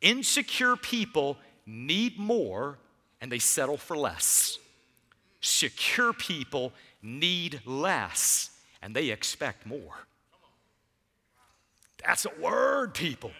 [0.00, 2.78] Insecure people need more
[3.20, 4.58] and they settle for less.
[5.40, 6.72] Secure people
[7.02, 8.50] need less
[8.82, 10.06] and they expect more.
[12.04, 13.32] That's a word, people.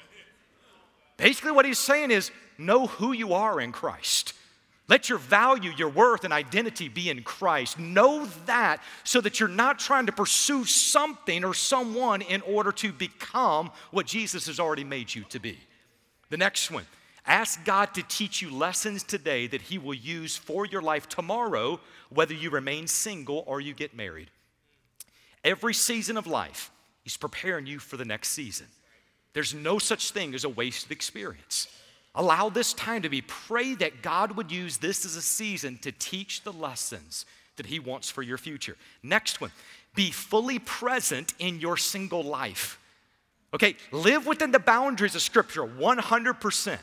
[1.17, 4.35] Basically, what he's saying is know who you are in Christ.
[4.89, 7.79] Let your value, your worth, and identity be in Christ.
[7.79, 12.93] Know that so that you're not trying to pursue something or someone in order to
[12.93, 15.59] become what Jesus has already made you to be.
[16.31, 16.87] The next one
[17.27, 21.81] ask God to teach you lessons today that He will use for your life tomorrow,
[22.09, 24.31] whether you remain single or you get married.
[25.45, 26.71] Every season of life,
[27.03, 28.67] He's preparing you for the next season.
[29.33, 31.69] There's no such thing as a wasted experience.
[32.15, 33.23] Allow this time to be.
[33.23, 37.25] Pray that God would use this as a season to teach the lessons
[37.57, 38.77] that He wants for your future.
[39.03, 39.53] Next one
[39.95, 42.79] be fully present in your single life.
[43.53, 46.79] Okay, live within the boundaries of Scripture 100%,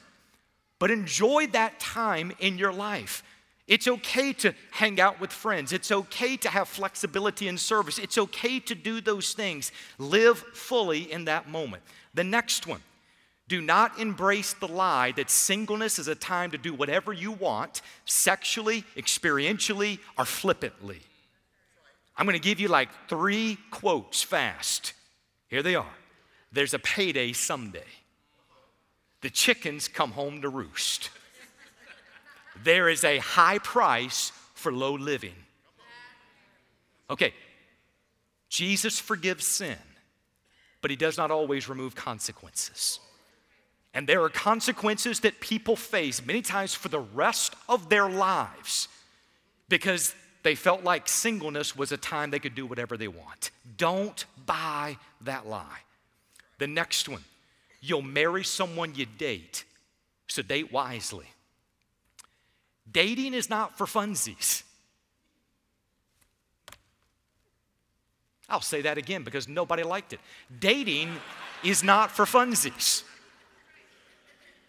[0.79, 3.23] but enjoy that time in your life.
[3.67, 5.73] It's okay to hang out with friends.
[5.73, 7.99] It's okay to have flexibility in service.
[7.99, 9.73] It's okay to do those things.
[9.97, 11.83] Live fully in that moment.
[12.13, 12.81] The next one
[13.47, 17.81] do not embrace the lie that singleness is a time to do whatever you want,
[18.05, 20.99] sexually, experientially, or flippantly.
[22.17, 24.93] I'm going to give you like three quotes fast.
[25.47, 25.93] Here they are.
[26.51, 27.83] There's a payday someday.
[29.27, 31.09] The chickens come home to roost.
[32.63, 35.35] There is a high price for low living.
[37.09, 37.33] Okay,
[38.47, 39.75] Jesus forgives sin,
[40.81, 43.01] but he does not always remove consequences.
[43.93, 48.87] And there are consequences that people face many times for the rest of their lives
[49.67, 53.51] because they felt like singleness was a time they could do whatever they want.
[53.75, 55.79] Don't buy that lie.
[56.59, 57.25] The next one,
[57.89, 59.65] you'll marry someone you date,
[60.27, 61.25] so date wisely.
[62.89, 64.63] Dating is not for funsies.
[68.49, 70.19] I'll say that again because nobody liked it.
[70.59, 71.09] Dating
[71.63, 73.03] is not for funsies.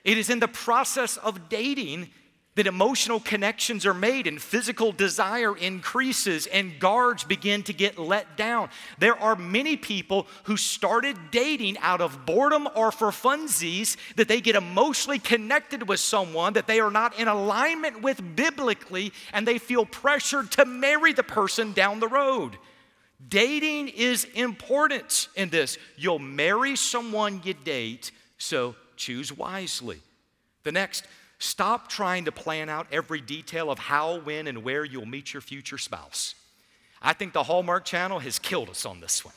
[0.05, 2.11] It is in the process of dating
[2.59, 8.37] that emotional connections are made and physical desire increases and guards begin to get let
[8.37, 8.69] down.
[8.99, 14.41] There are many people who started dating out of boredom or for funsies that they
[14.41, 19.59] get emotionally connected with someone that they are not in alignment with biblically and they
[19.59, 22.59] feel pressured to marry the person down the road.
[23.29, 25.79] Dating is important in this.
[25.97, 30.01] You'll marry someone you date, so choose wisely.
[30.65, 31.07] The next,
[31.39, 35.41] stop trying to plan out every detail of how, when, and where you'll meet your
[35.41, 36.35] future spouse.
[37.01, 39.35] I think the Hallmark Channel has killed us on this one.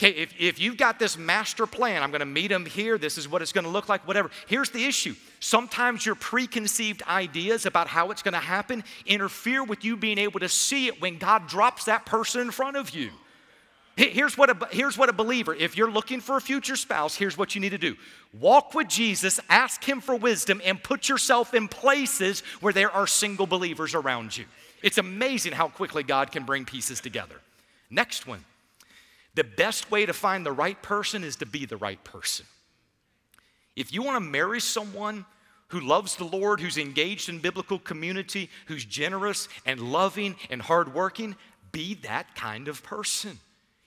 [0.00, 3.28] Okay, if, if you've got this master plan, I'm gonna meet him here, this is
[3.28, 4.30] what it's gonna look like, whatever.
[4.46, 9.96] Here's the issue sometimes your preconceived ideas about how it's gonna happen interfere with you
[9.96, 13.10] being able to see it when God drops that person in front of you.
[13.98, 17.36] Here's what, a, here's what a believer, if you're looking for a future spouse, here's
[17.36, 17.96] what you need to do
[18.32, 23.08] walk with Jesus, ask Him for wisdom, and put yourself in places where there are
[23.08, 24.44] single believers around you.
[24.84, 27.34] It's amazing how quickly God can bring pieces together.
[27.90, 28.44] Next one
[29.34, 32.46] the best way to find the right person is to be the right person.
[33.74, 35.26] If you want to marry someone
[35.68, 41.34] who loves the Lord, who's engaged in biblical community, who's generous and loving and hardworking,
[41.72, 43.40] be that kind of person.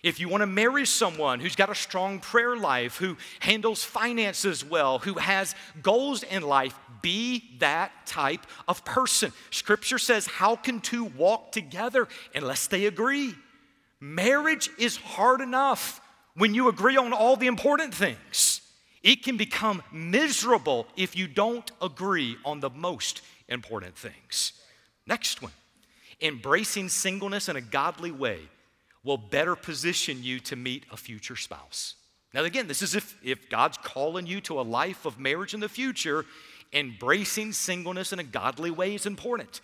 [0.04, 4.66] If you want to marry someone who's got a strong prayer life, who handles finances
[4.66, 9.32] well, who has goals in life, be that type of person.
[9.52, 13.36] Scripture says, How can two walk together unless they agree?
[14.00, 16.02] Marriage is hard enough
[16.36, 18.62] when you agree on all the important things.
[19.04, 24.54] It can become miserable if you don't agree on the most important things.
[25.06, 25.52] Next one
[26.24, 28.40] embracing singleness in a godly way
[29.04, 31.96] will better position you to meet a future spouse.
[32.34, 35.60] Now, again, this is if, if God's calling you to a life of marriage in
[35.60, 36.26] the future,
[36.72, 39.60] embracing singleness in a godly way is important.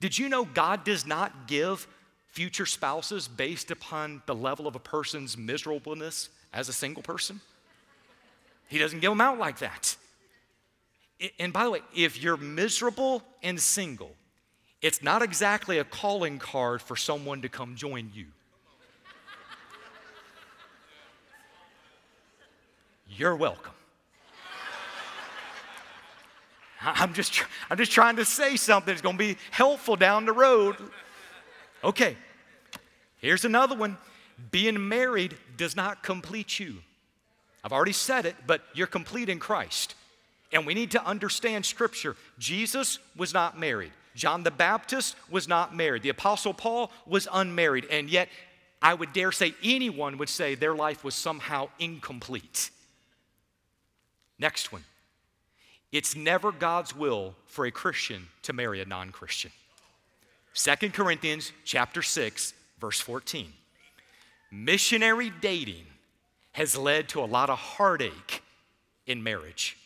[0.00, 1.86] Did you know God does not give
[2.26, 7.40] future spouses based upon the level of a person's miserableness as a single person?
[8.68, 9.96] He doesn't give them out like that.
[11.38, 14.14] And by the way, if you're miserable and single,
[14.80, 18.26] it's not exactly a calling card for someone to come join you.
[23.16, 23.72] You're welcome.
[26.82, 30.32] I'm just, I'm just trying to say something that's going to be helpful down the
[30.32, 30.76] road.
[31.82, 32.16] Okay,
[33.18, 33.96] here's another one.
[34.50, 36.76] Being married does not complete you.
[37.64, 39.94] I've already said it, but you're complete in Christ.
[40.52, 42.16] And we need to understand Scripture.
[42.38, 43.92] Jesus was not married.
[44.14, 46.02] John the Baptist was not married.
[46.02, 47.86] The Apostle Paul was unmarried.
[47.90, 48.28] And yet,
[48.80, 52.70] I would dare say anyone would say their life was somehow incomplete.
[54.40, 54.84] Next one.
[55.92, 59.50] It's never God's will for a Christian to marry a non-Christian.
[60.54, 63.52] 2 Corinthians chapter 6 verse 14.
[64.50, 65.84] Missionary dating
[66.52, 68.42] has led to a lot of heartache
[69.06, 69.76] in marriage.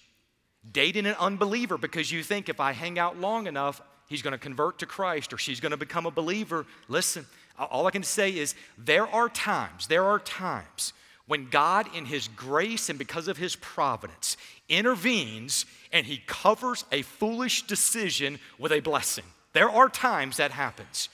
[0.72, 4.38] Dating an unbeliever because you think if I hang out long enough, he's going to
[4.38, 6.64] convert to Christ or she's going to become a believer.
[6.88, 7.26] Listen,
[7.58, 10.92] all I can say is there are times, there are times
[11.26, 14.36] when God, in His grace and because of His providence,
[14.68, 19.24] intervenes and He covers a foolish decision with a blessing.
[19.52, 21.08] There are times that happens.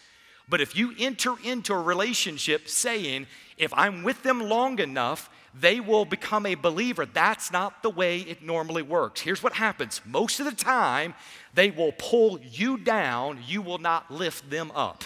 [0.49, 5.81] But if you enter into a relationship saying, if I'm with them long enough, they
[5.81, 7.07] will become a believer.
[7.07, 9.21] That's not the way it normally works.
[9.21, 11.15] Here's what happens most of the time,
[11.55, 15.05] they will pull you down, you will not lift them up.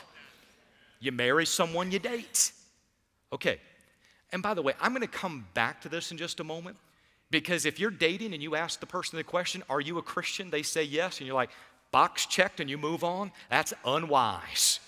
[1.00, 2.52] You marry someone you date.
[3.32, 3.58] Okay,
[4.34, 6.76] and by the way, I'm going to come back to this in just a moment
[7.30, 10.50] because if you're dating and you ask the person the question, Are you a Christian?
[10.50, 11.50] They say yes, and you're like,
[11.92, 13.30] Box checked, and you move on.
[13.48, 14.80] That's unwise.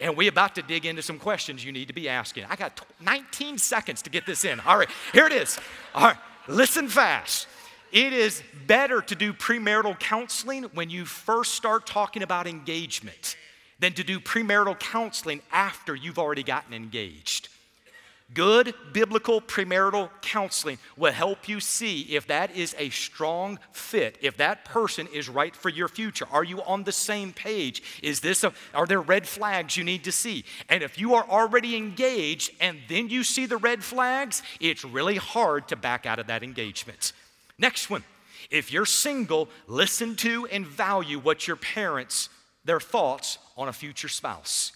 [0.00, 2.46] And we're about to dig into some questions you need to be asking.
[2.48, 4.58] I got 19 seconds to get this in.
[4.60, 5.58] All right, here it is.
[5.94, 6.16] All right,
[6.48, 7.46] listen fast.
[7.92, 13.36] It is better to do premarital counseling when you first start talking about engagement
[13.78, 17.50] than to do premarital counseling after you've already gotten engaged.
[18.32, 24.38] Good biblical premarital counseling will help you see if that is a strong fit, if
[24.38, 26.26] that person is right for your future.
[26.32, 27.82] Are you on the same page?
[28.02, 30.44] Is this a, are there red flags you need to see?
[30.68, 35.16] And if you are already engaged and then you see the red flags, it's really
[35.16, 37.12] hard to back out of that engagement.
[37.58, 38.04] Next one.
[38.50, 42.28] If you're single, listen to and value what your parents
[42.64, 44.72] their thoughts on a future spouse.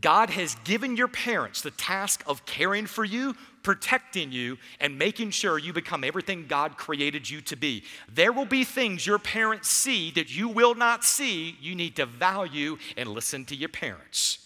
[0.00, 5.30] God has given your parents the task of caring for you, protecting you, and making
[5.30, 7.84] sure you become everything God created you to be.
[8.12, 11.56] There will be things your parents see that you will not see.
[11.60, 14.38] You need to value and listen to your parents.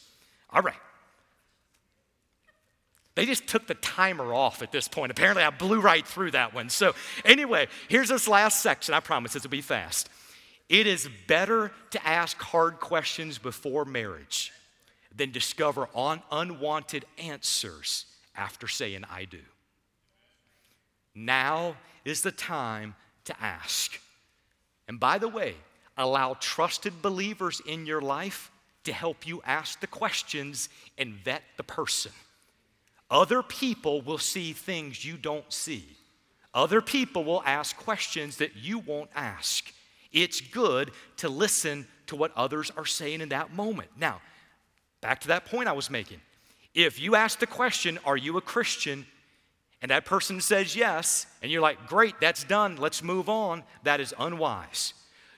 [0.51, 0.77] All right.
[3.15, 5.11] They just took the timer off at this point.
[5.11, 6.71] Apparently, I blew right through that one.
[6.71, 6.95] So,
[7.27, 8.95] anyway, here's this last section.
[8.95, 10.09] I promise this will be fast.
[10.71, 14.51] It is better to ask hard questions before marriage
[15.17, 19.41] than discover un- unwanted answers after saying, I do.
[21.15, 22.95] Now is the time
[23.25, 24.01] to ask.
[24.89, 25.55] And by the way,
[25.97, 28.51] allow trusted believers in your life
[28.85, 32.13] to help you ask the questions and vet the person.
[33.11, 35.85] Other people will see things you don't see.
[36.55, 39.73] Other people will ask questions that you won't ask.
[40.13, 43.91] It's good to listen to what others are saying in that moment.
[43.97, 44.21] Now,
[45.03, 46.21] Back to that point I was making.
[46.75, 49.07] If you ask the question, Are you a Christian?
[49.83, 54.01] and that person says yes, and you're like, Great, that's done, let's move on, that
[54.01, 54.95] is unwise.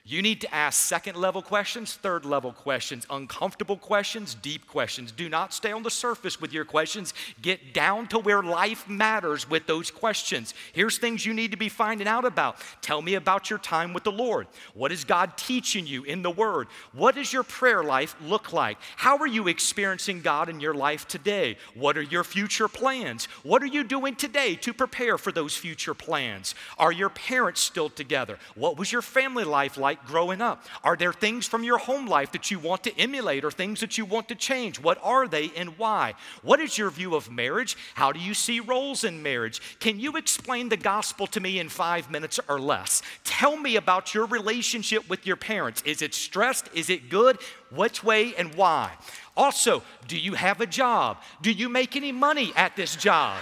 [0.07, 5.11] You need to ask second level questions, third level questions, uncomfortable questions, deep questions.
[5.11, 7.15] Do not stay on the surface with your questions.
[7.41, 10.53] Get down to where life matters with those questions.
[10.73, 12.57] Here's things you need to be finding out about.
[12.83, 14.45] Tell me about your time with the Lord.
[14.75, 16.67] What is God teaching you in the Word?
[16.93, 18.77] What does your prayer life look like?
[18.97, 21.57] How are you experiencing God in your life today?
[21.73, 23.25] What are your future plans?
[23.41, 26.53] What are you doing today to prepare for those future plans?
[26.77, 28.37] Are your parents still together?
[28.53, 29.94] What was your family life like?
[29.95, 30.63] Like growing up?
[30.83, 33.97] Are there things from your home life that you want to emulate or things that
[33.97, 34.79] you want to change?
[34.79, 36.13] What are they and why?
[36.41, 37.77] What is your view of marriage?
[37.93, 39.61] How do you see roles in marriage?
[39.79, 43.01] Can you explain the gospel to me in five minutes or less?
[43.23, 45.81] Tell me about your relationship with your parents.
[45.83, 46.69] Is it stressed?
[46.73, 47.37] Is it good?
[47.71, 48.91] Which way and why?
[49.37, 51.17] Also, do you have a job?
[51.41, 53.41] Do you make any money at this job?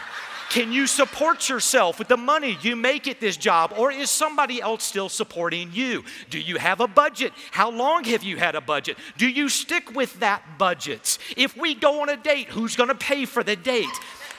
[0.54, 4.62] Can you support yourself with the money you make at this job, or is somebody
[4.62, 6.04] else still supporting you?
[6.30, 7.34] Do you have a budget?
[7.50, 9.00] How long have you had a budget?
[9.18, 11.18] Do you stick with that budget?
[11.36, 13.88] If we go on a date, who's gonna pay for the date?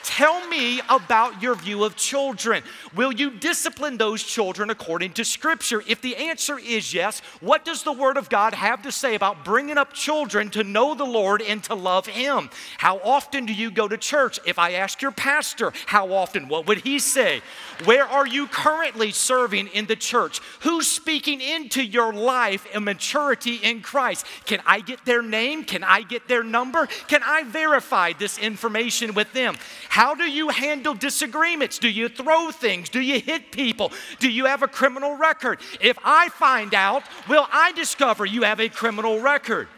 [0.05, 2.63] Tell me about your view of children.
[2.95, 5.83] Will you discipline those children according to Scripture?
[5.87, 9.43] If the answer is yes, what does the Word of God have to say about
[9.43, 12.49] bringing up children to know the Lord and to love Him?
[12.77, 14.39] How often do you go to church?
[14.45, 17.41] If I ask your pastor, how often, what would he say?
[17.83, 20.39] Where are you currently serving in the church?
[20.61, 24.25] Who's speaking into your life and maturity in Christ?
[24.45, 25.63] Can I get their name?
[25.63, 26.87] Can I get their number?
[27.07, 29.55] Can I verify this information with them?
[29.95, 31.79] How do you handle disagreements?
[31.79, 32.89] Do you throw things?
[32.89, 33.93] Do you hit people?
[34.19, 35.61] Do you have a criminal record?
[35.79, 39.69] If I find out, will I discover you have a criminal record?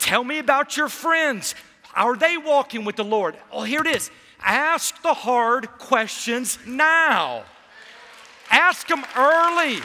[0.00, 1.54] Tell me about your friends.
[1.94, 3.36] Are they walking with the Lord?
[3.52, 4.10] Oh, here it is.
[4.40, 7.44] Ask the hard questions now.
[8.50, 9.78] Ask them early.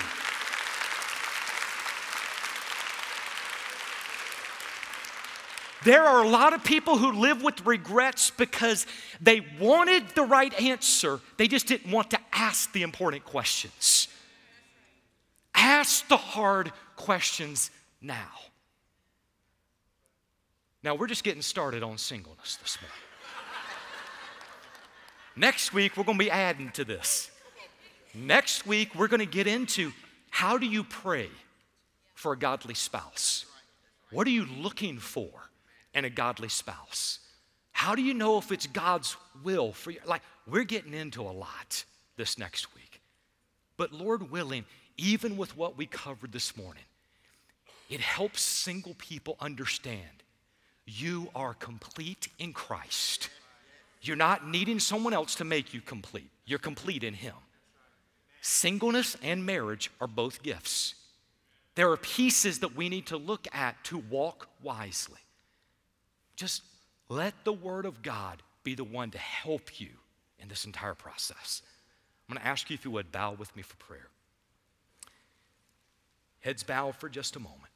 [5.84, 8.86] There are a lot of people who live with regrets because
[9.20, 14.08] they wanted the right answer, they just didn't want to ask the important questions.
[15.54, 17.70] Ask the hard questions
[18.02, 18.30] now.
[20.84, 22.98] Now, we're just getting started on singleness this morning.
[25.36, 27.32] Next week, we're going to be adding to this.
[28.14, 29.92] Next week, we're going to get into
[30.30, 31.30] how do you pray
[32.14, 33.46] for a godly spouse?
[34.12, 35.30] What are you looking for
[35.94, 37.20] in a godly spouse?
[37.72, 40.00] How do you know if it's God's will for you?
[40.06, 41.84] Like, we're getting into a lot
[42.18, 43.02] this next week.
[43.78, 44.66] But Lord willing,
[44.98, 46.84] even with what we covered this morning,
[47.90, 50.24] it helps single people understand
[50.86, 53.30] you are complete in Christ.
[54.02, 56.30] You're not needing someone else to make you complete.
[56.46, 57.36] You're complete in Him.
[58.42, 60.96] Singleness and marriage are both gifts.
[61.76, 65.20] There are pieces that we need to look at to walk wisely.
[66.44, 66.64] Just
[67.08, 69.88] let the Word of God be the one to help you
[70.38, 71.62] in this entire process.
[72.28, 74.10] I'm going to ask you if you would bow with me for prayer.
[76.42, 77.72] Heads bowed for just a moment.